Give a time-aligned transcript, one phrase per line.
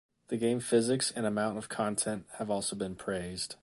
[0.29, 3.57] The game physics and amount of content have also been praised.